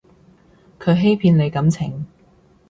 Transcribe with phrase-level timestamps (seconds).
[0.79, 2.07] 佢欺騙你感情